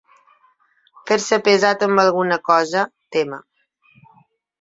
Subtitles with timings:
[1.09, 3.39] Fer-se pesat amb alguna cosa, tema.